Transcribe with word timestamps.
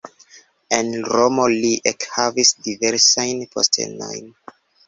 En 0.77 0.87
Romo 1.15 1.45
li 1.51 1.71
ekhavis 1.93 2.55
diversajn 2.69 3.47
postenojn. 3.55 4.37